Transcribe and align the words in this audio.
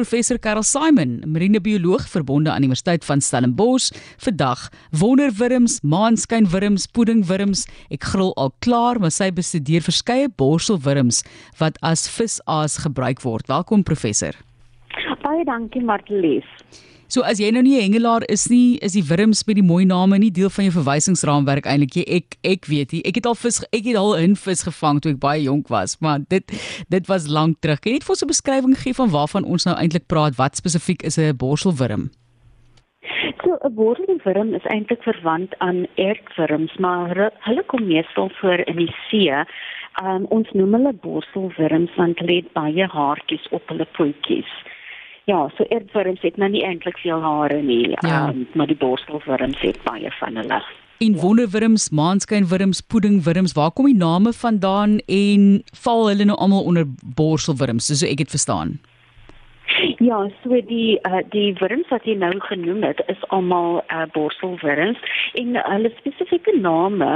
professor 0.00 0.38
Karel 0.38 0.62
Simon, 0.64 1.18
marinebioloog 1.26 2.06
verbonde 2.08 2.50
aan 2.50 2.62
Universiteit 2.62 3.04
van 3.04 3.20
Stellenbosch. 3.20 3.90
Vandag 4.16 4.68
wonderwurms, 4.96 5.80
maanskynwurms, 5.84 6.86
puddingwurms. 6.96 7.66
Ek 7.92 8.06
gril 8.08 8.32
al 8.40 8.52
klaar, 8.64 9.00
maar 9.00 9.12
sy 9.12 9.28
bestudeer 9.36 9.84
verskeie 9.84 10.30
borselwurms 10.40 11.20
wat 11.60 11.76
as 11.84 12.06
visaas 12.08 12.78
gebruik 12.80 13.20
word. 13.26 13.50
Welkom 13.52 13.84
professor. 13.84 14.32
Baie 15.20 15.44
dankie 15.44 15.84
Martelies. 15.84 16.48
So 17.10 17.24
as 17.26 17.40
jy 17.42 17.48
nou 17.50 17.62
nie 17.66 17.74
'n 17.74 17.90
hengelaar 17.90 18.22
is 18.30 18.46
nie, 18.50 18.78
is 18.86 18.92
die 18.92 19.02
wurms 19.02 19.42
met 19.46 19.56
die 19.56 19.66
mooi 19.66 19.84
name 19.84 20.16
nie 20.18 20.30
deel 20.30 20.48
van 20.48 20.64
jou 20.64 20.74
verwysingsraamwerk 20.78 21.66
eintlik 21.66 21.96
nie. 21.96 22.06
Ek 22.06 22.36
ek 22.44 22.66
weet 22.70 22.92
nie. 22.92 23.02
Ek 23.02 23.16
het 23.18 23.26
al 23.26 23.34
vis 23.34 23.58
ek 23.72 23.84
het 23.84 23.96
al 23.96 24.14
'n 24.14 24.36
vis 24.36 24.62
gevang 24.62 25.00
toe 25.00 25.12
ek 25.12 25.18
baie 25.18 25.42
jonk 25.42 25.68
was, 25.68 25.98
maar 25.98 26.20
dit 26.28 26.46
dit 26.88 27.06
was 27.08 27.26
lank 27.26 27.58
terug. 27.60 27.80
Kan 27.80 27.90
jy 27.90 27.98
net 27.98 28.04
vir 28.04 28.14
ons 28.14 28.22
'n 28.22 28.30
beskrywing 28.30 28.76
gee 28.78 28.94
van 28.94 29.10
waarvan 29.10 29.44
ons 29.44 29.64
nou 29.64 29.74
eintlik 29.74 30.06
praat? 30.06 30.36
Wat 30.36 30.54
spesifiek 30.54 31.02
is 31.02 31.18
'n 31.18 31.36
borselwurm? 31.36 32.10
So 33.42 33.58
'n 33.58 33.74
borselwurm 33.74 34.54
is 34.54 34.70
eintlik 34.70 35.02
verwant 35.02 35.58
aan 35.58 35.86
ertwurms, 35.96 36.76
maar 36.78 37.32
hulle 37.40 37.64
kom 37.66 37.86
meestal 37.86 38.30
voor 38.40 38.62
in 38.68 38.76
die 38.76 38.94
see. 39.10 39.34
Um, 40.04 40.26
ons 40.30 40.48
noem 40.52 40.72
hulle 40.74 40.92
borselwurms 40.92 41.90
want 41.96 42.18
hulle 42.18 42.34
het 42.34 42.52
baie 42.52 42.86
haartjies 42.86 43.48
op 43.50 43.62
hulle 43.66 43.86
voetjies. 43.92 44.69
Ja, 45.24 45.48
so 45.56 45.64
eerdwurms 45.68 46.20
het 46.20 46.36
nou 46.36 46.50
nie 46.50 46.62
eintlik 46.64 46.98
veel 46.98 47.20
hare 47.22 47.62
nie, 47.62 47.90
ja. 47.90 48.28
um, 48.28 48.46
maar 48.54 48.66
die 48.66 48.76
borstelwurms 48.76 49.60
het 49.60 49.82
baie 49.84 50.12
van 50.18 50.36
hulle. 50.36 50.62
En 51.00 51.16
wonderwurms, 51.16 51.90
maanskynwurms, 51.90 52.80
puddingwurms, 52.80 53.52
waar 53.52 53.70
kom 53.70 53.86
die 53.88 53.96
name 53.96 54.32
vandaan 54.32 54.98
en 55.06 55.62
val 55.84 56.08
hulle 56.08 56.24
nou 56.24 56.36
almal 56.38 56.64
onder 56.64 56.84
borselwurms, 57.16 57.86
soos 57.86 58.02
ek 58.04 58.20
dit 58.24 58.30
verstaan? 58.30 58.78
Ja, 60.00 60.18
so 60.42 60.60
die 60.66 60.98
uh, 61.08 61.22
die 61.32 61.54
wurms 61.60 61.88
wat 61.92 62.04
jy 62.08 62.16
nou 62.18 62.32
genoem 62.44 62.82
het 62.82 63.00
is 63.12 63.20
almal 63.36 63.80
uh, 63.86 64.06
borselwurms 64.12 64.98
en 65.40 65.56
hulle 65.56 65.92
spesifieke 65.98 66.54
name 66.58 67.10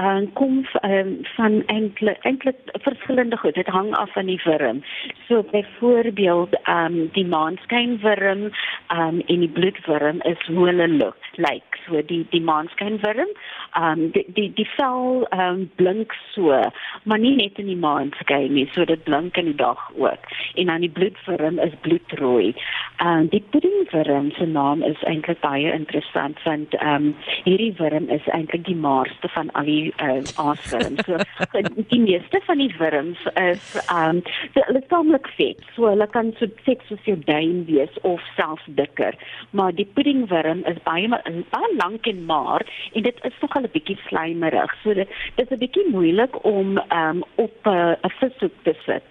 uh, 0.00 0.20
kom 0.38 0.62
uh, 0.82 1.04
van 1.36 1.60
enkele 1.66 2.16
enkele 2.30 2.54
verskillende 2.86 3.36
goed. 3.36 3.54
Dit 3.54 3.66
hang 3.66 3.94
af 3.94 4.12
van 4.12 4.30
die 4.30 4.40
wurm. 4.44 4.82
So 5.28 5.42
byvoorbeeld 5.42 6.58
um, 6.68 7.10
die 7.12 7.26
maanskynwurm 7.26 8.44
um, 8.88 9.20
en 9.20 9.40
die 9.40 9.48
bloedwurm 9.48 10.22
is 10.24 10.46
hoe 10.46 10.66
hulle 10.66 10.88
lyk. 10.88 11.26
Like. 11.36 11.76
So 11.86 12.00
die 12.02 12.26
die 12.30 12.40
maanskynwurm, 12.40 13.28
um, 13.76 14.06
die 14.12 14.24
die 14.34 14.48
die 14.56 14.66
vel 14.76 15.26
um, 15.36 15.66
blink 15.76 16.14
so, 16.32 16.56
maar 17.04 17.20
nie 17.20 17.34
net 17.36 17.60
in 17.60 17.68
die 17.68 17.76
maanskyn 17.76 18.54
nie, 18.56 18.64
so 18.72 18.86
dit 18.88 19.04
blink 19.04 19.36
in 19.36 19.50
die 19.52 19.56
dag 19.56 19.82
ook. 19.96 20.32
En 20.54 20.72
dan 20.72 20.80
die 20.80 20.90
bloedwurm 20.90 21.58
is 21.58 21.76
bloed 21.84 22.16
rooi. 22.22 22.54
Ehm 22.98 23.28
uh, 23.28 23.30
die 23.30 23.44
puddingwurm 23.50 24.30
se 24.38 24.46
naam 24.46 24.82
is 24.82 25.04
eintlik 25.04 25.40
baie 25.44 25.72
interessant 25.72 26.40
want 26.48 26.74
ehm 26.80 27.10
um, 27.10 27.14
hierdie 27.44 27.74
wurm 27.78 28.08
is 28.08 28.26
eintlik 28.32 28.64
die 28.64 28.76
maarste 28.76 29.28
van 29.36 29.52
al 29.52 29.68
die 29.68 29.92
uh, 30.02 30.24
aaswurms. 30.40 31.04
So 31.04 31.20
die 31.92 32.00
meeste 32.00 32.40
van 32.48 32.64
die 32.64 32.72
wurms 32.80 33.28
is 33.36 33.76
ehm 33.86 34.16
um, 34.16 34.22
hulle 34.56 34.80
is 34.80 34.88
tamelik 35.18 35.28
vet. 35.36 35.60
So 35.74 35.88
hulle 35.88 36.06
kan 36.06 36.32
so 36.38 36.46
vet 36.64 36.80
soos 36.88 37.00
jou 37.04 37.16
duim 37.16 37.64
wees 37.66 37.90
of 38.02 38.20
selfs 38.36 38.64
dikker. 38.66 39.14
Maar 39.52 39.72
die 39.72 39.86
puddingwurm 39.86 40.64
is 40.66 40.78
baie 40.84 41.08
baie 41.08 41.76
lank 41.76 42.06
en 42.06 42.24
maar 42.26 42.62
en 42.94 43.02
dit 43.02 43.14
is 43.24 43.32
nog 43.40 43.56
al 43.56 43.62
'n 43.62 43.70
bietjie 43.72 43.98
slijmerig. 44.08 44.74
So 44.82 44.94
dit, 44.94 45.08
dit 45.36 45.50
is 45.50 45.56
'n 45.56 45.58
bietjie 45.58 45.90
moeilik 45.90 46.44
om 46.44 46.78
ehm 46.78 47.16
um, 47.16 47.24
op 47.36 47.66
eh, 47.66 47.72
'n 47.72 47.96
uh, 48.02 48.10
vishoek 48.18 48.54
te 48.62 48.74
sit. 48.84 49.06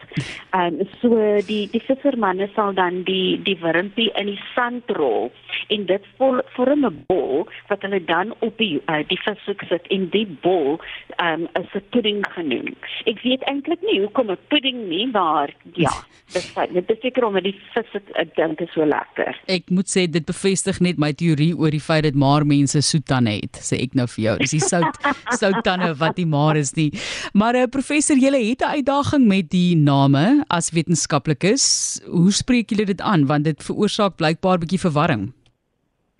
Ehm 0.52 0.80
um, 0.80 0.88
so 1.02 1.42
die 1.48 1.70
die 1.72 1.82
vissermanne 1.82 2.50
sal 2.56 2.74
dan 2.74 3.04
die 3.04 3.42
die 3.44 3.58
wurmpie 3.62 4.12
in 4.16 4.26
die 4.26 4.42
sand 4.56 4.84
rol 4.88 5.32
en 5.68 5.86
dit 5.86 6.04
vorm 6.18 6.86
'n 6.86 7.04
bol 7.08 7.48
wat 7.68 7.82
hulle 7.82 8.04
dan 8.04 8.34
op 8.40 8.58
die 8.58 8.82
uh, 8.88 9.04
die 9.08 9.20
vishoek 9.20 9.62
sit 9.70 9.88
en 9.88 10.10
die 10.10 10.28
bol 10.42 10.80
um, 11.22 11.48
is 11.54 11.74
'n 11.74 11.84
pudding 11.90 12.26
genoem. 12.30 12.76
Ek 13.06 13.22
weet 13.22 13.44
eintlik 13.44 13.82
nie 13.82 14.00
hoekom 14.00 14.32
'n 14.32 14.38
pudding 14.48 14.88
nie, 14.88 15.08
maar 15.08 15.50
ja, 15.74 15.92
dis 16.34 16.48
dit 16.74 16.90
is 16.92 17.00
seker 17.02 17.26
omdat 17.28 17.46
die 17.48 17.56
vis 17.74 17.94
dit 17.94 18.34
dink 18.36 18.62
is 18.64 18.72
so 18.76 18.86
lekker. 18.86 19.38
Ek 19.52 19.70
moet 19.74 19.90
sê 19.92 20.06
dit 20.12 20.26
bevestig 20.28 20.82
net 20.84 21.00
my 21.00 21.14
teorie 21.18 21.54
oor 21.56 21.72
die 21.72 21.84
feit 21.84 22.04
dat 22.08 22.18
maar 22.20 22.46
mense 22.48 22.82
soet 22.86 23.06
tande 23.08 23.38
het, 23.38 23.60
sê 23.64 23.80
ek 23.86 23.96
nou 23.98 24.08
vir 24.16 24.24
jou. 24.26 24.36
Dis 24.44 24.58
die 24.58 24.64
sout 24.64 25.00
sout 25.42 25.62
tande 25.68 25.94
wat 26.02 26.18
die 26.20 26.28
maar 26.28 26.60
is 26.60 26.74
nie. 26.78 26.90
Maar 27.34 27.62
uh, 27.64 27.66
professor, 27.72 28.20
jy 28.20 28.34
het 28.36 28.62
'n 28.62 28.82
uitdaging 28.82 29.28
met 29.28 29.50
die 29.50 29.76
name 29.76 30.44
as 30.50 30.72
wetenskaplikes. 30.72 32.02
Hoe 32.06 32.32
spreek 32.32 32.72
julle 32.72 32.86
dit 32.86 33.02
aan 33.02 33.26
want 33.26 33.44
dit 33.44 33.64
veroorsaak 33.64 34.18
blykbaar 34.18 34.58
'n 34.58 34.64
bietjie 34.66 34.84
verwarring. 34.84 35.34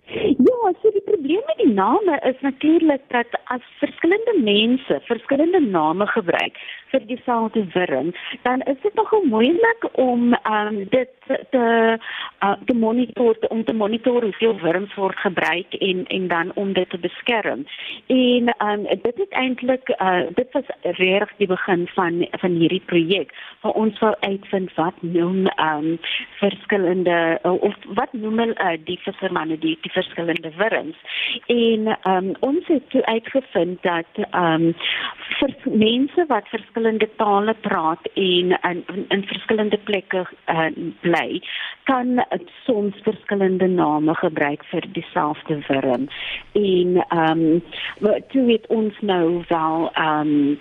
Ja, 0.08 0.72
so 0.82 0.90
die 0.90 1.04
probleem 1.04 1.44
met 1.46 1.57
die 1.68 1.74
name 1.74 2.18
is 2.24 2.40
natuurlik 2.40 3.00
dat 3.08 3.26
as 3.44 3.60
verskillende 3.78 4.34
mense 4.40 5.00
verskillende 5.04 5.60
name 5.60 6.06
gebruik, 6.06 6.56
vir 6.88 7.04
dieselfde 7.06 7.64
wurm, 7.74 8.12
dan 8.42 8.60
is 8.60 8.80
dit 8.82 8.94
nogal 8.94 9.24
moeilik 9.28 9.88
om 9.92 10.32
um, 10.32 10.78
dit 10.88 11.10
te 11.50 11.64
uh, 12.40 12.52
te 12.64 12.74
monitor 12.74 13.36
om 13.48 13.64
te 13.64 13.74
monitor 13.76 14.22
hoeveel 14.22 14.56
wurms 14.62 14.94
word 14.94 15.18
gebruik 15.24 15.74
en 15.74 16.06
en 16.06 16.28
dan 16.28 16.52
om 16.54 16.72
dit 16.72 16.90
te 16.90 16.98
beskerm. 16.98 17.66
En 18.06 18.54
um, 18.68 18.86
dit 19.02 19.18
is 19.24 19.28
eintlik 19.42 19.92
uh, 19.98 20.20
dit 20.34 20.56
was 20.56 20.70
reg 20.82 21.32
die 21.36 21.50
begin 21.50 21.84
van 21.94 22.24
van 22.40 22.56
hierdie 22.62 22.82
projek 22.86 23.34
waar 23.60 23.76
ons 23.76 23.98
wou 23.98 24.14
uitvind 24.20 24.74
wat 24.80 25.02
noem 25.02 25.46
um, 25.60 25.98
verskillende 26.40 27.38
uh, 27.42 27.52
of 27.52 27.76
wat 28.00 28.12
noem 28.12 28.38
hulle 28.38 28.56
uh, 28.64 28.76
die 28.84 29.00
vissermanne 29.04 29.58
die 29.58 29.76
die 29.82 29.92
verskillende 29.92 30.52
wurms. 30.56 30.96
En 31.46 31.57
um, 32.04 32.32
ons 32.40 32.66
het 32.66 32.94
uitgevind 33.04 33.82
dat 33.82 34.20
um, 34.32 34.74
vir 35.38 35.54
mense 35.64 36.24
wat 36.28 36.48
verskillende 36.48 37.08
tale 37.16 37.54
praat 37.54 38.08
en 38.14 38.52
in 38.60 38.84
in, 38.92 39.04
in 39.08 39.24
verskillende 39.26 39.78
plekke 39.78 40.24
uh, 40.46 40.70
bly, 41.00 41.40
kan 41.84 42.24
soms 42.64 42.96
verskillende 43.02 43.66
name 43.66 44.14
gebruik 44.14 44.64
vir 44.72 44.88
dieselfde 44.92 45.60
wurm. 45.68 46.08
En 46.52 47.04
ehm 47.08 47.44
um, 47.44 48.18
toe 48.28 48.50
het 48.52 48.66
ons 48.66 49.00
nou 49.00 49.44
wel 49.48 49.90
ehm 49.92 50.34
um, 50.34 50.58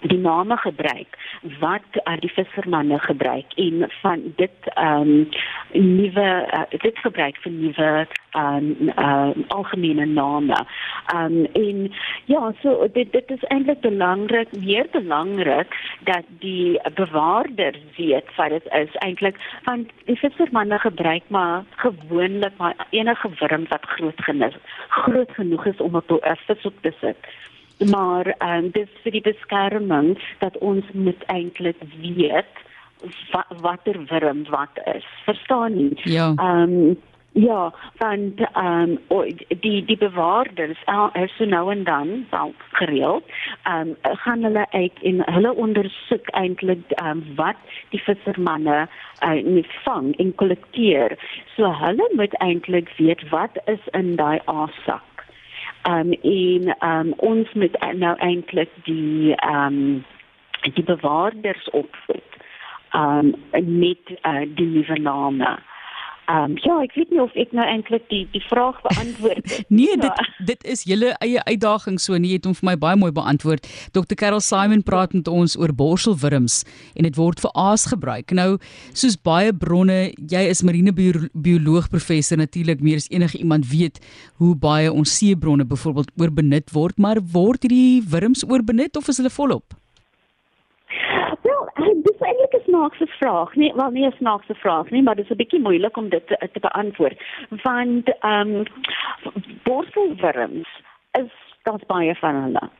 die 0.00 0.18
name 0.18 0.56
gebruik 0.56 1.16
wat 1.60 1.88
uh, 2.04 2.16
die 2.20 2.32
vissermanne 2.32 2.98
gebruik 2.98 3.52
en 3.54 3.86
van 4.00 4.22
dit 4.36 4.70
ehm 4.74 5.10
um, 5.10 5.28
nuwe 5.72 6.28
uh, 6.52 6.62
dit 6.70 6.98
gebruik 6.98 7.36
vir 7.44 7.52
nuwe 7.52 7.90
ehm 8.30 8.70
um, 8.70 8.92
uh, 8.96 9.30
algemene 9.48 10.06
name. 10.06 10.56
Ehm 11.14 11.24
um, 11.24 11.46
en 11.52 11.92
ja, 12.24 12.52
so 12.62 12.88
dit 12.92 13.12
dit 13.12 13.30
is 13.30 13.44
eintlik 13.48 13.80
belangrik, 13.80 14.52
meer 14.56 14.86
belangrik 14.92 15.76
dat 16.04 16.24
die 16.38 16.80
bewaarder 16.94 17.76
weet 17.96 18.34
wat 18.36 18.50
dit 18.50 18.72
is 18.72 18.94
eintlik 18.94 19.36
want 19.64 19.90
die 20.04 20.18
vissermanne 20.18 20.78
gebruik 20.78 21.22
maar 21.28 21.64
gewoonlik 21.76 22.56
maar 22.56 22.86
enige 22.90 23.28
wurm 23.38 23.66
wat 23.68 23.84
groot 23.84 24.24
genoeg 24.24 24.56
groot 24.88 25.30
genoeg 25.30 25.66
is 25.66 25.80
om 25.80 25.94
op 25.94 26.10
'n 26.10 26.36
vis 26.46 26.64
op 26.64 26.74
te 26.80 26.92
sit 27.00 27.16
maar 27.88 28.26
ehm 28.38 28.64
um, 28.64 28.70
dis 28.70 28.88
vir 29.02 29.12
die 29.12 29.26
beskerming 29.32 30.18
dat 30.38 30.58
ons 30.58 30.84
moet 30.92 31.22
eintlik 31.26 31.80
weet 32.00 32.58
watter 33.60 33.96
wat 34.04 34.20
wurm 34.22 34.44
wat 34.50 34.80
is. 34.94 35.06
Verstaan 35.24 35.74
nie? 35.74 36.00
Ja. 36.02 36.32
Ehm 36.36 36.60
um, 36.62 36.98
ja, 37.32 37.72
want 37.96 38.40
ehm 38.52 38.98
um, 39.08 39.34
die 39.60 39.84
die 39.84 39.96
bewaarders 39.96 40.78
is 41.12 41.36
so 41.36 41.44
nou 41.44 41.70
en 41.72 41.84
dan 41.84 42.26
wel 42.30 42.54
gereeld. 42.70 43.24
Ehm 43.62 43.88
um, 43.88 43.96
gaan 44.02 44.42
hulle 44.42 44.66
uit 44.70 45.02
en 45.02 45.22
hulle 45.32 45.54
ondersoek 45.54 46.28
eintlik 46.28 46.90
ehm 46.90 47.06
um, 47.10 47.24
wat 47.34 47.56
die 47.88 48.02
vissermanne 48.02 48.88
uh, 49.24 49.64
vang 49.84 50.16
en 50.16 50.34
kollekteer. 50.34 51.18
So 51.56 51.72
hulle 51.72 52.10
moet 52.14 52.34
eintlik 52.34 52.92
weet 52.96 53.28
wat 53.28 53.62
is 53.64 53.86
in 53.90 54.16
daai 54.16 54.40
aasak 54.44 55.09
um, 55.88 56.12
en 56.12 56.74
um, 56.80 57.12
ons 57.16 57.52
moet 57.52 57.76
nou 57.96 58.16
eintlik 58.18 58.72
die 58.84 59.34
um, 59.46 60.04
die 60.76 60.84
bewaarders 60.84 61.70
opvoed 61.70 62.36
um, 62.92 63.34
met 63.64 64.12
uh, 64.22 64.44
die 64.54 64.66
nuwe 64.66 64.98
name. 64.98 65.58
Um, 66.30 66.52
ja, 66.62 66.76
ek 66.84 66.92
weet 66.94 67.10
nie 67.10 67.18
of 67.22 67.32
ek 67.38 67.50
nou 67.56 67.64
eintlik 67.66 68.04
die 68.10 68.22
die 68.30 68.42
vraag 68.44 68.76
beantwoord 68.84 69.40
het. 69.50 69.64
nee, 69.80 69.96
dit 69.98 70.20
dit 70.46 70.66
is 70.74 70.84
julle 70.86 71.14
eie 71.24 71.42
uitdaging 71.48 71.96
so 71.98 72.14
nie, 72.20 72.34
het 72.36 72.46
hom 72.46 72.54
vir 72.54 72.68
my 72.68 72.74
baie 72.78 72.98
mooi 73.00 73.10
beantwoord. 73.16 73.66
Dr. 73.96 74.14
Carol 74.20 74.42
Simon 74.44 74.84
praat 74.86 75.16
met 75.16 75.26
ons 75.30 75.56
oor 75.58 75.72
borselwurms 75.74 76.60
en 76.94 77.08
dit 77.08 77.18
word 77.18 77.42
vir 77.42 77.54
aas 77.58 77.88
gebruik. 77.90 78.30
Nou, 78.36 78.60
soos 78.92 79.18
baie 79.18 79.50
bronne, 79.56 80.12
jy 80.30 80.44
is 80.52 80.62
marinebioloog 80.66 81.90
professor 81.90 82.38
natuurlik 82.38 82.84
meer 82.84 83.02
as 83.02 83.10
enige 83.10 83.40
iemand 83.40 83.66
weet 83.72 83.98
hoe 84.38 84.54
baie 84.54 84.92
ons 84.92 85.16
seebronne 85.18 85.66
byvoorbeeld 85.66 86.14
oorbenut 86.20 86.70
word, 86.76 87.00
maar 87.00 87.18
word 87.32 87.66
hierdie 87.66 88.04
wurms 88.06 88.46
oorbenut 88.46 89.00
of 89.00 89.10
is 89.10 89.18
hulle 89.18 89.34
volop? 89.34 89.74
Wel, 91.42 91.62
dis 92.06 92.20
eintlik 92.20 92.29
'n 92.29 92.29
snaakse 92.70 93.06
vraag. 93.06 93.54
Nee, 93.54 93.72
wel 93.74 93.90
nie 93.90 94.06
'n 94.06 94.14
snaakse 94.16 94.54
vraag 94.54 94.90
nie, 94.90 95.02
maar 95.02 95.14
dit 95.14 95.24
is 95.24 95.30
'n 95.30 95.36
bietjie 95.42 95.60
moeilik 95.60 95.96
om 95.96 96.08
dit 96.08 96.26
te, 96.26 96.48
te 96.52 96.60
beantwoord. 96.60 97.22
Want 97.62 98.18
ehm 98.18 98.54
um, 98.54 98.64
borselwurms 99.62 100.68
is 101.12 101.32
daar's 101.62 101.86
baie 101.86 102.14
van 102.14 102.34
hulle 102.34 102.70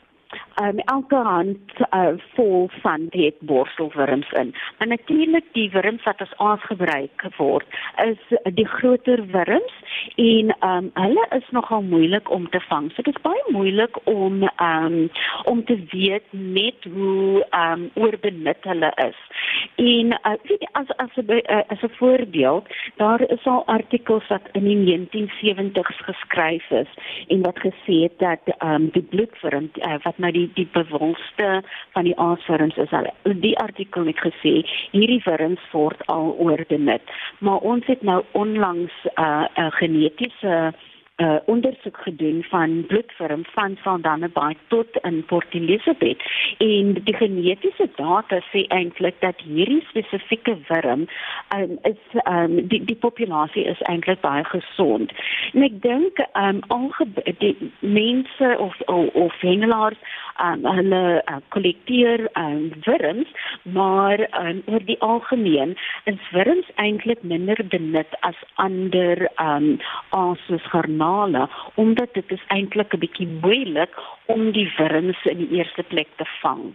um, 0.63 0.79
elke 0.79 1.17
hand 1.17 1.59
uh, 1.95 2.15
vol 2.35 2.69
sand 2.83 3.15
het 3.15 3.37
borselwurms 3.41 4.31
in. 4.31 4.55
Maar 4.79 4.89
natuurlik 4.89 5.45
die 5.53 5.71
wurms 5.71 6.03
wat 6.03 6.21
as 6.21 6.37
aas 6.37 6.63
gebruik 6.63 7.25
word 7.37 7.67
is 8.05 8.39
die 8.55 8.67
groter 8.67 9.23
wurms 9.33 9.75
en 10.17 10.55
um, 10.67 10.91
hulle 10.95 11.27
is 11.37 11.51
nogal 11.51 11.83
moeilik 11.83 12.31
om 12.31 12.49
te 12.51 12.61
vang. 12.69 12.91
So 12.93 13.03
dit 13.03 13.15
is 13.17 13.23
baie 13.23 13.45
moeilik 13.55 13.97
om 14.05 14.43
um, 14.43 14.99
om 15.45 15.65
te 15.65 15.79
weet 15.91 16.27
net 16.31 16.85
hoe 16.85 17.47
um, 17.57 17.91
oorbenut 17.95 18.69
hulle 18.69 18.93
is. 19.07 19.19
En 19.77 20.13
uh, 20.13 20.37
weet, 20.43 20.69
as 20.73 20.91
as 20.97 21.17
'n 21.17 21.31
uh, 21.31 21.63
as 21.67 21.83
'n 21.83 21.95
voorbeeld, 21.99 22.67
daar 22.97 23.21
is 23.31 23.45
al 23.45 23.67
artikels 23.67 24.27
wat 24.29 24.49
in 24.53 24.65
die 24.65 24.99
1970s 24.99 26.01
geskryf 26.11 26.71
is 26.71 26.91
en 27.29 27.43
wat 27.43 27.59
gesê 27.59 28.03
het 28.07 28.19
dat 28.19 28.55
um, 28.63 28.89
die 28.93 29.03
bloedwurm 29.03 29.71
uh, 29.75 29.95
wat 30.03 30.19
nou 30.21 30.33
die 30.33 30.49
die 30.55 30.69
bewolste 30.73 31.63
van 31.97 32.05
die 32.09 32.17
aaswurms 32.19 32.77
is 32.77 32.93
hulle 32.95 33.13
die 33.43 33.57
artikel 33.59 34.07
het 34.07 34.21
gesê 34.21 34.55
hierdie 34.93 35.23
wurms 35.25 35.65
word 35.73 36.07
al 36.07 36.35
oorbenut. 36.39 37.03
Maar 37.39 37.59
ons 37.73 37.87
het 37.87 38.03
nou 38.03 38.23
onlangs 38.33 38.93
'n 39.05 39.23
uh, 39.23 39.45
uh, 39.57 39.71
genetiese 39.81 40.55
uh, 40.55 40.73
ondersoek 41.45 41.97
gedoen 41.97 42.43
van 42.49 42.85
bloedvorm 42.87 43.45
van 43.53 43.77
Saldanhabaai 43.83 44.57
tot 44.69 44.97
in 45.03 45.25
Port 45.25 45.47
Elizabeth 45.51 46.23
en 46.59 46.95
die 47.05 47.15
genetiese 47.15 47.89
data 47.97 48.41
sê 48.51 48.65
eintlik 48.69 49.21
dat 49.21 49.41
hierdie 49.45 49.85
spesifieke 49.89 50.57
wurm 50.69 51.07
um, 51.57 51.79
is 51.83 52.01
um, 52.25 52.69
die 52.69 52.85
die 52.85 52.97
populasie 52.97 53.65
is 53.65 53.81
eintlik 53.81 54.21
baie 54.21 54.45
gesond. 54.45 55.13
En 55.53 55.67
ek 55.69 55.81
dink 55.85 56.25
um, 56.33 56.63
al 56.69 56.89
die 57.39 57.57
mense 57.81 58.57
of 58.59 58.81
of, 58.87 59.07
of 59.15 59.41
hengelaars 59.41 59.99
um, 60.47 60.65
hulle 60.65 61.23
uh, 61.23 61.39
kollekteer 61.49 62.29
um, 62.35 62.73
wurms 62.87 63.29
maar 63.63 64.21
um, 64.41 64.63
oor 64.67 64.85
die 64.85 64.99
algemeen 65.01 65.77
is 66.05 66.31
wurms 66.33 66.69
eintlik 66.77 67.23
minder 67.23 67.61
benut 67.69 68.19
as 68.21 68.37
ander 68.55 69.29
um, 69.39 69.79
garnale 70.11 70.91
garnale 70.91 71.49
omdat 71.75 72.15
dit 72.15 72.31
is 72.31 72.45
eintlik 72.49 72.95
'n 72.95 72.99
bietjie 72.99 73.29
moeilik 73.43 73.95
om 74.27 74.53
die 74.53 74.69
wurms 74.79 75.21
in 75.25 75.39
die 75.39 75.51
eerste 75.59 75.83
plek 75.83 76.09
te 76.17 76.25
vang. 76.43 76.75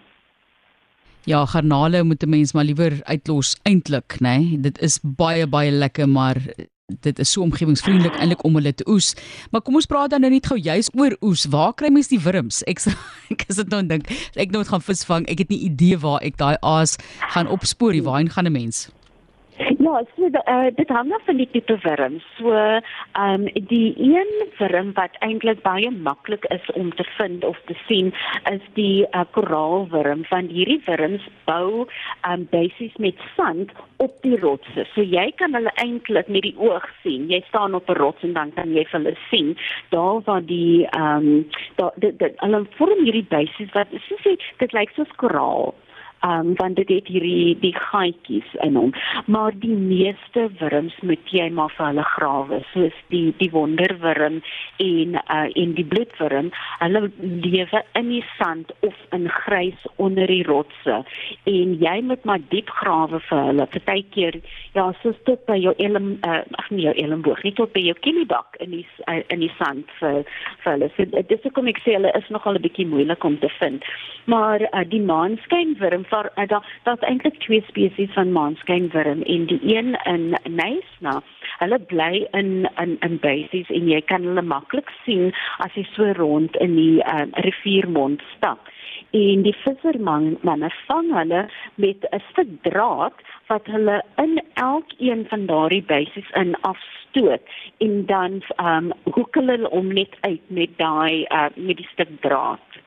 Ja, 1.25 1.45
garnale 1.45 2.03
moet 2.03 2.23
'n 2.23 2.29
mens 2.29 2.53
maar 2.53 2.63
liewer 2.63 2.94
uitlos 3.03 3.57
eintlik, 3.63 4.19
né? 4.19 4.38
Nee? 4.38 4.59
Dit 4.59 4.81
is 4.81 5.00
baie 5.01 5.47
baie 5.47 5.71
lekker, 5.71 6.09
maar 6.09 6.38
dit 6.85 7.19
is 7.19 7.31
so 7.31 7.41
omgewingsvriendelik 7.41 8.13
eintlik 8.19 8.43
om 8.45 8.55
hulle 8.59 8.73
te 8.73 8.85
oes. 8.89 9.13
Maar 9.51 9.63
kom 9.65 9.77
ons 9.79 9.87
praat 9.89 10.11
dan 10.13 10.21
nou 10.21 10.29
net 10.33 10.45
gou 10.45 10.57
juis 10.59 10.91
oor 10.93 11.15
oes. 11.25 11.47
Waar 11.49 11.73
kry 11.73 11.89
mens 11.89 12.11
die 12.11 12.21
wurms? 12.21 12.61
Ek 12.69 12.83
ek 13.33 13.47
is 13.49 13.57
dit 13.61 13.73
nou 13.73 13.81
dink. 13.89 14.11
Ek 14.37 14.53
nou 14.53 14.61
gaan 14.67 14.83
visvang. 14.85 15.25
Ek 15.31 15.41
het 15.41 15.53
nie 15.53 15.63
idee 15.65 15.97
waar 16.01 16.21
ek 16.21 16.37
daai 16.37 16.57
aas 16.61 16.97
gaan 17.33 17.49
opspoor 17.49 17.97
nie. 17.97 18.05
Waarheen 18.05 18.29
gaan 18.29 18.45
'n 18.45 18.53
mens? 18.53 18.85
Ja, 19.57 20.01
so 20.15 20.27
uh, 20.27 20.67
dit 20.75 20.89
hang 20.89 21.13
af 21.15 21.21
van 21.25 21.37
die 21.39 21.47
tipe 21.51 21.77
wurm. 21.83 22.17
So, 22.37 22.51
ehm 22.51 23.45
um, 23.47 23.67
die 23.69 23.93
een 23.97 24.31
wurm 24.57 24.91
wat 24.97 25.15
eintlik 25.23 25.61
baie 25.63 25.91
maklik 25.91 26.43
is 26.51 26.65
om 26.73 26.91
te 26.95 27.05
vind 27.17 27.45
of 27.45 27.59
te 27.65 27.75
sien, 27.87 28.13
is 28.51 28.65
die 28.73 29.07
uh, 29.11 29.23
koraalwurm. 29.31 30.25
Van 30.27 30.51
hierdie 30.51 30.81
wurms 30.85 31.23
bou 31.47 31.85
ehm 31.85 32.33
um, 32.33 32.47
basies 32.51 32.95
met 32.99 33.23
sand 33.35 33.71
op 34.03 34.19
die 34.27 34.39
rotse. 34.39 34.87
So 34.91 35.01
jy 35.01 35.31
kan 35.39 35.55
hulle 35.55 35.71
eintlik 35.79 36.27
met 36.27 36.43
die 36.49 36.55
oog 36.59 36.89
sien. 37.03 37.29
Jy 37.31 37.39
staan 37.47 37.79
op 37.79 37.89
'n 37.89 37.99
rots 38.01 38.27
en 38.27 38.33
dan 38.33 38.53
kan 38.53 38.73
jy 38.73 38.83
hulle 38.91 39.15
sien. 39.29 39.55
Daar 39.89 40.19
waar 40.25 40.43
die 40.43 40.87
ehm 40.89 41.31
um, 41.31 41.49
daar 41.75 41.93
dit 41.95 42.27
hulle 42.43 42.65
vorm 42.75 43.03
hierdie 43.03 43.27
basies 43.29 43.71
wat 43.71 43.87
soos 44.09 44.23
jy 44.23 44.37
dit 44.57 44.73
lyk 44.73 44.91
soos 44.99 45.15
koraal 45.15 45.73
um, 46.25 46.54
want 46.56 46.75
dit 46.75 46.89
het 46.89 47.07
hierdie 47.07 47.56
die 47.62 47.74
gaatjies 47.75 48.56
in 48.66 48.75
hom. 48.80 48.94
Maar 49.25 49.54
die 49.62 49.75
meeste 49.75 50.48
wurms 50.60 50.95
moet 51.01 51.33
jy 51.33 51.48
maar 51.54 51.74
vir 51.77 51.89
hulle 51.92 52.06
grawe, 52.16 52.62
soos 52.74 52.98
die 53.13 53.33
die 53.39 53.51
wonderwurm 53.54 54.42
en 54.83 55.19
uh, 55.22 55.48
en 55.48 55.75
die 55.77 55.86
bloedwurm. 55.86 56.51
Hulle 56.81 57.06
lewe 57.45 57.83
in 58.00 58.12
die 58.13 58.24
sand 58.38 58.74
of 58.88 58.98
in 59.16 59.30
grys 59.30 59.88
onder 59.95 60.27
die 60.31 60.44
rotse 60.48 61.01
en 61.50 61.75
jy 61.81 61.95
moet 62.10 62.25
maar 62.25 62.44
diep 62.50 62.69
grawe 62.81 63.22
vir 63.30 63.44
hulle. 63.50 63.68
Partykeer 63.75 64.39
ja, 64.74 64.89
soos 65.01 65.18
tot 65.30 65.45
by 65.50 65.57
jou 65.62 65.74
elm 65.83 66.16
uh, 66.25 66.42
ag 66.60 66.69
nee, 66.72 66.86
jou 66.88 66.95
elmboog, 67.06 67.44
nie 67.45 67.54
tot 67.57 67.74
by 67.75 67.83
jou 67.86 67.95
kielibak 68.06 68.57
in 68.63 68.74
die 68.74 68.86
uh, 69.06 69.22
in 69.33 69.44
die 69.44 69.51
sand 69.60 69.89
vir 70.00 70.24
vir 70.63 70.72
hulle. 70.74 70.92
So 70.98 71.24
dis 71.30 71.45
hoekom 71.45 71.69
ek 71.72 71.81
sê 71.86 71.98
hulle 71.98 72.13
is 72.18 72.30
nogal 72.33 72.57
'n 72.57 72.66
bietjie 72.66 72.88
moeilik 72.89 73.24
om 73.24 73.38
te 73.39 73.51
vind. 73.60 73.86
Maar 74.31 74.66
uh, 74.72 74.83
die 74.89 75.01
maanskynwurm 75.01 76.06
daar 76.15 76.29
uh, 76.35 76.47
daar 76.47 76.79
daar's 76.83 77.00
eintlik 77.00 77.39
twee 77.39 77.63
spesies 77.67 78.13
van 78.13 78.31
maanskynwurm 78.31 79.21
en 79.21 79.45
die 79.45 79.59
een 79.75 79.97
in 80.03 80.38
Nysna. 80.44 81.21
Hulle 81.57 81.79
bly 81.79 82.27
in 82.31 82.69
in 82.83 82.95
in 83.00 83.17
basies 83.19 83.69
en 83.69 83.89
jy 83.91 84.01
kan 84.12 84.23
hulle 84.29 84.45
maklik 84.53 84.91
sien 85.03 85.33
as 85.65 85.75
jy 85.79 85.83
so 85.91 86.12
rond 86.19 86.56
in 86.67 86.75
die 86.79 87.03
uh, 87.03 87.25
riviermond 87.47 88.23
stap. 88.35 88.71
En 89.15 89.44
die 89.47 89.56
visserman 89.63 90.38
manne 90.47 90.69
vang 90.88 91.12
hulle 91.19 91.41
met 91.75 92.07
'n 92.12 92.23
stuk 92.31 92.51
draad 92.69 93.19
wat 93.47 93.67
hulle 93.75 94.01
in 94.23 94.39
elkeen 94.53 95.25
van 95.29 95.45
daardie 95.51 95.83
basies 95.83 96.31
in 96.44 96.56
afstoot 96.62 97.44
en 97.77 98.06
dan 98.06 98.41
ehm 98.56 98.91
um, 98.91 99.13
hoek 99.15 99.35
hulle 99.35 99.69
om 99.69 99.94
net 99.94 100.15
uit 100.21 100.44
met 100.47 100.77
daai 100.77 101.25
uh, 101.27 101.47
met 101.56 101.77
die 101.77 101.89
stuk 101.91 102.12
draad 102.21 102.83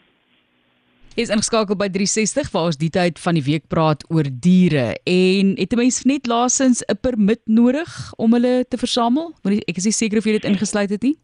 is 1.19 1.33
ingeskakel 1.35 1.75
by 1.75 1.89
360 1.91 2.51
waar 2.55 2.69
ons 2.71 2.79
die 2.79 2.91
tyd 2.95 3.19
van 3.19 3.35
die 3.35 3.43
week 3.43 3.65
praat 3.73 4.05
oor 4.15 4.27
diere 4.29 4.93
en 5.03 5.57
het 5.59 5.73
'n 5.75 5.81
mens 5.81 6.05
net 6.07 6.27
laasens 6.31 6.83
'n 6.87 6.99
permit 7.01 7.41
nodig 7.47 8.13
om 8.17 8.33
hulle 8.33 8.65
te 8.69 8.79
versamel? 8.79 9.35
Want 9.43 9.63
ek 9.67 9.77
is 9.77 9.85
nie 9.85 9.93
seker 9.93 10.19
of 10.19 10.25
jy 10.25 10.33
dit 10.39 10.45
ingesluit 10.45 10.91
het 10.91 11.03
nie. 11.03 11.19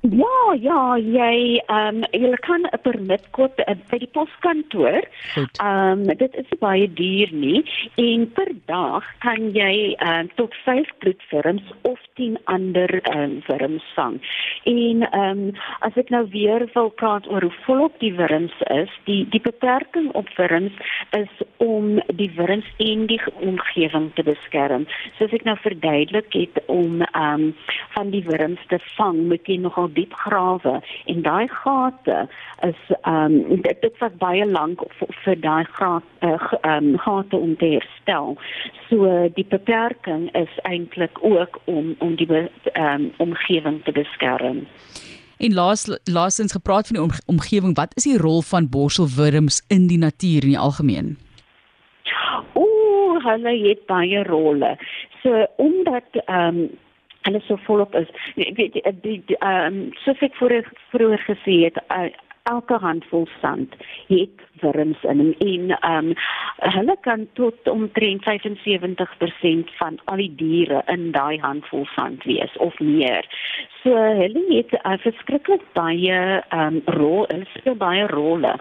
Ja, 0.00 0.54
ja, 0.56 0.96
jy 0.96 1.60
ehm 1.68 1.98
um, 2.00 2.04
jy 2.16 2.32
kan 2.40 2.64
'n 2.64 2.78
permit 2.82 3.24
koop 3.36 3.58
uh, 3.60 3.74
by 3.90 3.98
die 4.00 4.08
poskantoor. 4.16 5.04
Ehm 5.36 6.08
um, 6.08 6.16
dit 6.16 6.34
is 6.40 6.48
baie 6.58 6.88
duur 6.88 7.28
nie 7.32 7.60
en 8.00 8.24
per 8.32 8.48
dag 8.64 9.04
kan 9.20 9.52
jy 9.52 9.92
ehm 9.98 10.24
uh, 10.24 10.32
tot 10.40 10.56
5 10.64 10.88
bloedvorms 10.98 11.62
of 11.82 12.00
10 12.16 12.38
ander 12.44 12.88
ehm 13.02 13.18
um, 13.18 13.42
vorms 13.44 13.84
vang. 13.94 14.16
En 14.64 15.04
ehm 15.10 15.38
um, 15.38 15.52
as 15.80 15.92
ek 15.96 16.08
nou 16.08 16.24
weer 16.32 16.64
wil 16.72 16.88
praat 16.88 17.28
oor 17.28 17.42
hoe 17.42 17.60
volop 17.66 18.00
die 18.00 18.14
wurms 18.16 18.56
is, 18.72 18.88
die 19.04 19.28
die 19.28 19.40
beperking 19.40 20.08
op 20.12 20.28
wurms 20.36 20.72
is 21.10 21.44
om 21.56 22.00
die 22.16 22.30
wurms 22.36 22.72
en 22.78 23.06
die 23.06 23.20
omgewing 23.34 24.10
te 24.14 24.22
beskerm. 24.22 24.88
Soos 25.18 25.32
ek 25.32 25.44
nou 25.44 25.58
verduidelik 25.60 26.32
het 26.32 26.64
om 26.66 27.02
ehm 27.02 27.52
um, 27.52 27.54
van 27.92 28.10
die 28.10 28.24
wurms 28.24 28.64
te 28.68 28.78
vang, 28.96 29.28
moet 29.28 29.44
jy 29.44 29.60
nogal 29.60 29.89
diep 29.94 30.14
grawe 30.14 30.80
en 31.04 31.22
daai 31.22 31.48
gate 31.48 32.28
is 32.68 32.80
ehm 33.02 33.36
um, 33.38 33.62
dit 33.62 33.80
dit 33.80 33.96
vat 34.02 34.16
baie 34.18 34.46
lank 34.46 34.82
vir, 34.98 35.14
vir 35.24 35.40
daai 35.40 35.64
gat 35.64 36.04
uh, 36.20 36.52
um, 36.62 36.96
gate 36.98 37.36
om 37.36 37.56
te 37.56 37.74
herstel. 37.76 38.36
So 38.88 39.28
die 39.34 39.46
beperking 39.48 40.28
is 40.34 40.58
eintlik 40.62 41.18
ook 41.22 41.60
om 41.64 41.94
om 41.98 42.16
die 42.16 42.28
ehm 42.30 42.84
um, 42.86 43.12
omgewing 43.18 43.82
te 43.84 43.92
beskerm. 43.92 44.66
En 45.40 45.54
laas 45.54 45.86
laasens 46.04 46.52
gepraat 46.52 46.86
van 46.86 46.96
die 46.96 47.04
om, 47.04 47.10
omgewing, 47.26 47.74
wat 47.74 47.96
is 47.96 48.04
die 48.04 48.18
rol 48.18 48.42
van 48.42 48.68
borselwurms 48.68 49.64
in 49.68 49.86
die 49.86 49.98
natuur 49.98 50.42
in 50.42 50.52
die 50.52 50.58
algemeen? 50.58 51.16
Ooh, 52.52 53.24
hulle 53.24 53.54
het 53.68 53.86
baie 53.86 54.22
rolle. 54.24 54.76
So 55.22 55.46
omdat 55.56 56.04
ehm 56.24 56.46
um, 56.58 56.70
hulle 57.22 57.40
so 57.46 57.56
volop 57.66 57.94
is. 57.94 58.08
Weet 58.34 58.72
die 58.72 58.94
die 59.26 59.36
ehm 59.38 59.66
um, 59.66 59.92
soos 60.04 60.20
ek 60.20 60.34
vroeër 60.40 60.66
vroeër 60.90 61.24
gesê 61.28 61.56
het, 61.66 61.80
uh, 61.88 62.08
elke 62.50 62.78
handvol 62.80 63.26
sand 63.40 63.74
het 64.08 64.46
wurms 64.60 65.02
in 65.02 65.20
en 65.20 65.34
en 65.38 65.70
ehm 65.70 66.10
um, 66.10 66.14
hulle 66.74 66.96
kan 67.00 67.28
tot 67.32 67.68
omtrent 67.68 68.22
75% 68.28 69.70
van 69.80 69.98
al 70.04 70.16
die 70.16 70.32
diere 70.36 70.82
in 70.86 71.10
daai 71.12 71.38
handvol 71.40 71.86
sand 71.94 72.24
wees 72.24 72.56
of 72.56 72.78
meer. 72.78 73.28
So 73.82 73.94
hulle 73.94 74.44
het 74.48 74.72
'n 74.72 74.92
uh, 74.92 74.98
verskriklik 75.06 75.64
baie 75.72 76.42
ehm 76.48 76.66
um, 76.66 76.82
rol, 76.84 77.24
hulle 77.28 77.46
speel 77.54 77.76
baie 77.76 78.06
rolle. 78.06 78.54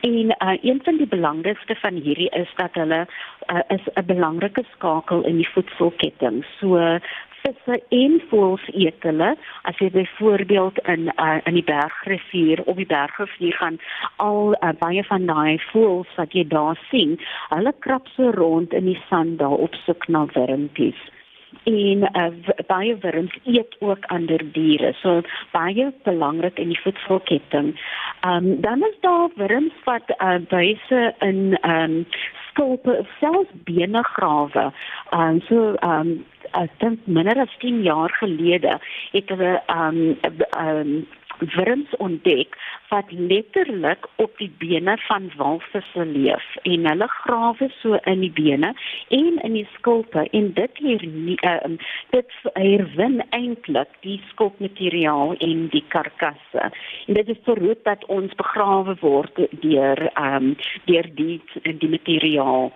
En 0.00 0.36
uh, 0.38 0.56
een 0.62 0.80
van 0.84 0.96
die 0.96 1.06
belangrikste 1.16 1.74
van 1.74 1.94
hierdie 1.94 2.30
is 2.30 2.50
dat 2.56 2.74
hulle 2.74 3.06
uh, 3.52 3.60
is 3.68 3.84
'n 3.94 4.06
belangrike 4.06 4.64
skakel 4.72 5.24
in 5.24 5.36
die 5.36 5.48
voedselketting. 5.54 6.44
So 6.60 6.98
visse 7.42 7.78
en 7.98 8.18
voëls 8.30 8.66
eet 8.72 9.06
hulle. 9.06 9.30
As 9.68 9.78
jy 9.82 9.90
byvoorbeeld 9.94 10.78
in 10.94 11.08
uh, 11.14 11.38
in 11.48 11.58
die 11.58 11.66
Bergrivier 11.68 12.62
op 12.64 12.76
die 12.80 12.88
Bergrivier 12.88 13.56
gaan, 13.60 13.80
al 14.16 14.54
uh, 14.58 14.74
baie 14.78 15.04
van 15.10 15.26
daai 15.30 15.58
voëls 15.70 16.12
wat 16.18 16.36
jy 16.36 16.46
daar 16.48 16.78
sien, 16.90 17.18
hulle 17.54 17.74
krap 17.86 18.08
so 18.16 18.30
rond 18.38 18.72
in 18.72 18.88
die 18.90 19.00
sand 19.08 19.38
daar 19.42 19.58
op 19.68 19.74
soek 19.86 20.08
na 20.08 20.26
wurmpies 20.36 21.00
en 21.68 22.02
uh, 22.12 22.28
baie 22.66 22.96
wurms 22.98 23.34
eet 23.44 23.76
ook 23.80 24.04
ander 24.14 24.42
diere. 24.52 24.92
So 25.02 25.20
baie 25.52 25.92
belangrik 26.04 26.58
in 26.58 26.72
die 26.74 26.80
voedselketting. 26.82 27.74
Ehm 28.20 28.52
um, 28.52 28.60
dan 28.60 28.82
is 28.88 28.98
daar 29.00 29.28
wurms 29.36 29.74
wat 29.84 30.14
uh, 30.18 30.38
buise 30.48 31.14
in 31.18 31.58
ehm 31.60 31.82
um, 31.82 32.06
skulpe 32.52 33.00
selfs 33.18 33.50
bene 33.64 34.04
grawe. 34.14 34.68
Ehm 35.10 35.40
so 35.48 35.72
ehm 35.80 36.00
um, 36.00 36.12
ek 36.52 36.72
dink 36.80 37.06
minder 37.06 37.38
as 37.40 37.52
10 37.64 37.82
jaar 37.82 38.12
gelede 38.20 38.78
het 39.12 39.28
hulle 39.32 39.56
um 39.72 40.00
um 40.60 41.06
wurms 41.54 41.96
ontdek 41.96 42.56
wat 42.92 43.10
letterlik 43.10 44.06
op 44.16 44.38
die 44.38 44.50
bene 44.58 44.98
van 45.08 45.30
walvisse 45.36 46.04
leef 46.04 46.44
en 46.62 46.86
hulle 46.88 47.08
grawe 47.08 47.68
so 47.80 47.96
in 48.12 48.20
die 48.20 48.32
bene 48.36 48.74
en 49.08 49.38
in 49.48 49.56
die 49.56 49.68
skulpe 49.76 50.26
en 50.38 50.50
dit 50.58 50.82
hier 50.84 51.04
um, 51.64 51.78
dit 52.12 52.36
herwin 52.52 53.22
eintlik 53.30 53.96
die 54.04 54.18
skulpmateriaal 54.28 55.34
en 55.48 55.66
die 55.72 55.84
karkasse. 55.94 56.68
En 57.06 57.16
dit 57.20 57.32
is 57.32 57.40
verhoed 57.48 57.80
dat 57.88 58.04
ons 58.12 58.36
begrawe 58.36 58.96
word 59.00 59.40
deur 59.64 60.04
um 60.20 60.52
deur 60.84 61.08
die 61.16 61.40
die 61.64 61.92
materiaal 61.96 62.72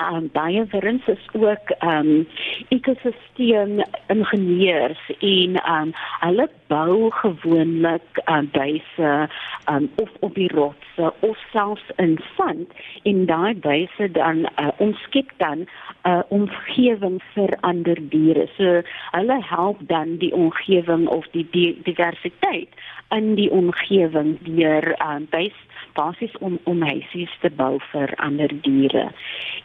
um, 0.00 0.28
baie 0.32 0.64
wurms 0.72 1.06
is 1.06 1.28
ook 1.32 1.72
um 1.80 2.26
ekosisteem 2.68 3.82
ingenieurs 4.06 5.02
en 5.18 5.60
um 5.76 5.92
hulle 6.20 6.48
bou 6.70 7.10
gewoonlik 7.10 8.20
um, 8.24 8.48
byse 8.52 9.28
um, 9.70 9.90
of 9.96 10.10
op 10.20 10.34
die 10.34 10.50
rotse 10.54 11.12
of 11.20 11.38
selfs 11.52 11.86
in 11.96 12.18
sand 12.36 12.72
en 13.02 13.26
daai 13.26 13.54
byse 13.54 14.10
dan 14.12 14.46
uh, 14.56 14.68
omskep 14.78 15.32
dan 15.36 15.58
'n 15.58 15.68
uh, 16.10 16.22
omgewing 16.28 17.20
vir 17.34 17.56
ander 17.60 17.98
diere. 18.08 18.46
So 18.56 18.82
hulle 19.10 19.38
help 19.44 19.78
dan 19.80 20.16
die 20.16 20.32
omgewing 20.32 21.08
of 21.08 21.26
die, 21.32 21.46
die 21.50 21.80
diversiteit 21.84 22.68
in 23.10 23.34
die 23.34 23.50
omgewing 23.50 24.38
deur 24.40 24.94
um, 25.02 25.26
basies 25.30 25.66
basies 25.94 26.34
om 26.38 26.58
om 26.64 26.82
huisies 26.82 27.32
te 27.40 27.50
bou 27.50 27.78
vir 27.90 28.12
ander 28.16 28.52
diere. 28.62 29.08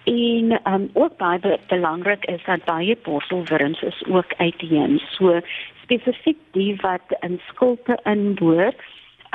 En 0.05 0.59
um, 0.73 0.89
ook 0.93 1.17
baie 1.17 1.59
belangrik 1.67 2.25
is 2.25 2.43
dat 2.45 2.63
baie 2.65 2.97
borselwurms 3.03 3.81
is 3.81 4.03
ook 4.07 4.33
uitheem. 4.37 4.99
So 4.99 5.39
spesifiek 5.81 6.37
die 6.51 6.75
wat 6.81 7.17
in 7.19 7.39
skulpe 7.49 7.99
inboor 8.03 8.73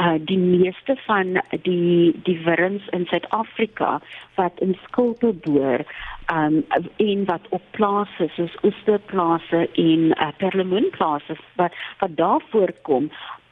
uh 0.01 0.15
die 0.25 0.39
meeste 0.39 0.97
van 1.07 1.41
die 1.63 2.21
die 2.23 2.39
wurms 2.45 2.87
in 2.97 3.07
Suid-Afrika 3.07 4.01
wat 4.35 4.53
in 4.65 4.77
skulpe 4.87 5.33
boor 5.33 5.85
um 6.33 6.65
en 6.97 7.25
wat 7.25 7.49
op 7.49 7.63
plase 7.71 8.31
soos 8.37 8.55
oesterplase 8.63 9.69
en 9.75 10.07
uh, 10.11 10.29
perlemoenplase 10.37 11.37
wat 11.57 11.75
wat 11.99 12.17
daar 12.17 12.41
voorkom 12.51 13.11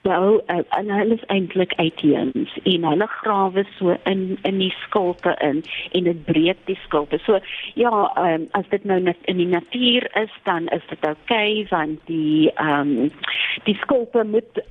bou 0.08 0.38
uh, 0.40 0.62
en 0.78 0.90
hulle 0.92 1.18
is 1.18 1.26
eintlik 1.34 1.74
uitheems 1.76 2.56
en 2.64 2.86
hulle 2.88 3.08
grawe 3.18 3.64
so 3.76 3.96
in 4.10 4.24
in 4.48 4.60
die 4.62 4.72
skulpe 4.84 5.34
in 5.44 5.62
en 5.92 6.08
dit 6.10 6.24
breek 6.28 6.60
die 6.70 6.78
skulpe. 6.86 7.20
So 7.26 7.40
ja, 7.80 7.92
um, 8.16 8.48
as 8.58 8.68
dit 8.72 8.84
nou 8.88 9.00
net 9.00 9.20
in 9.30 9.40
die 9.42 9.50
natuur 9.50 10.08
is, 10.22 10.34
dan 10.48 10.68
is 10.74 10.84
dit 10.90 11.06
oukei 11.06 11.62
okay, 11.62 11.66
want 11.70 12.04
die 12.10 12.50
ehm 12.56 12.94
um, 13.04 13.10
die 13.68 13.76
skulpe 13.82 14.24
moet 14.24 14.62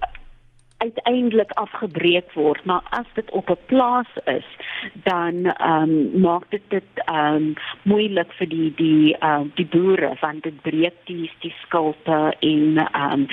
uiteindelik 0.78 1.52
afgebreek 1.52 2.34
word 2.34 2.66
maar 2.66 2.84
as 2.90 3.06
dit 3.14 3.32
op 3.32 3.50
'n 3.50 3.66
plaas 3.66 4.12
is 4.26 4.48
dan 4.94 5.46
ehm 5.46 5.90
um, 5.90 6.22
maak 6.22 6.44
dit 6.50 6.62
dit 6.68 6.90
ehm 7.06 7.36
um, 7.36 7.54
moeilik 7.82 8.32
vir 8.40 8.50
die 8.50 8.74
die 8.76 9.18
ehm 9.18 9.42
uh, 9.42 9.56
die 9.56 9.66
boere 9.66 10.12
want 10.22 10.44
dit 10.44 10.62
breek 10.62 10.98
die 11.04 11.32
die 11.40 11.54
skulpe 11.62 12.36
en 12.40 12.78
ehm 12.78 13.12
um, 13.12 13.28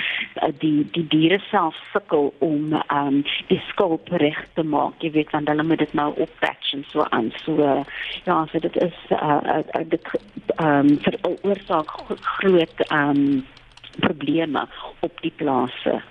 die 0.57 0.87
die 0.91 1.07
diere 1.07 1.39
self 1.49 1.75
sukkel 1.91 2.33
om 2.37 2.73
ehm 2.73 3.07
um, 3.07 3.23
die 3.47 3.61
skulp 3.67 4.07
reg 4.09 4.47
te 4.53 4.63
maak 4.63 4.93
jy 4.99 5.11
weet 5.11 5.31
want 5.31 5.47
hulle 5.47 5.63
moet 5.63 5.83
dit 5.85 5.93
nou 5.93 6.13
oppatch 6.17 6.73
en 6.73 6.85
so 6.87 7.05
aan. 7.09 7.31
So 7.43 7.57
uh, 7.57 7.83
ja 8.23 8.45
so 8.51 8.59
dit 8.59 8.75
is 8.75 8.97
eh 9.09 9.39
uh, 9.55 9.85
dit 9.89 10.05
ehm 10.55 10.89
um, 10.89 10.97
veroorsaak 10.99 11.89
groot 12.21 12.79
ehm 12.87 13.09
um, 13.09 13.45
probleme 13.99 14.67
op 14.99 15.21
die 15.21 15.33
plase 15.35 16.01